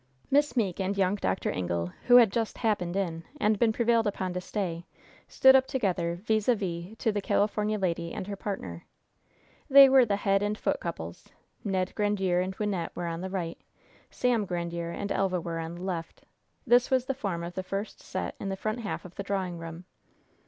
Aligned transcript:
Miss 0.31 0.57
Meeke 0.57 0.79
and 0.79 0.97
young 0.97 1.13
Dr. 1.13 1.51
Ingle, 1.51 1.93
who 2.07 2.15
had 2.15 2.31
"just 2.31 2.57
happened 2.57 2.95
in 2.95 3.23
and 3.39 3.59
been 3.59 3.71
prevailed 3.71 4.07
upon 4.07 4.33
to 4.33 4.41
stay," 4.41 4.87
stood 5.27 5.55
up 5.55 5.67
together 5.67 6.15
vis 6.23 6.47
à 6.47 6.55
vis 6.57 6.97
to 6.97 7.11
the 7.11 7.21
California 7.21 7.77
lady 7.77 8.11
and 8.11 8.25
her 8.25 8.35
partner. 8.35 8.87
They 9.69 9.87
were 9.89 10.03
the 10.05 10.15
head 10.15 10.41
and 10.41 10.57
foot 10.57 10.79
couples. 10.79 11.29
Ned 11.63 11.93
Grandiere 11.93 12.41
and 12.43 12.55
Wynnette 12.57 12.95
were 12.95 13.05
on 13.05 13.21
the 13.21 13.29
right, 13.29 13.61
Sam 14.09 14.47
Grandiere 14.47 14.91
and 14.95 15.11
Elva 15.11 15.39
were 15.39 15.59
on 15.59 15.75
the 15.75 15.81
left. 15.83 16.23
This 16.65 16.89
was 16.89 17.05
the 17.05 17.13
form 17.13 17.43
of 17.43 17.53
the 17.53 17.61
first 17.61 17.99
set 18.01 18.33
in 18.39 18.49
the 18.49 18.57
front 18.57 18.79
half 18.79 19.05
of 19.05 19.13
the 19.13 19.21
drawing 19.23 19.59
room. 19.59 19.85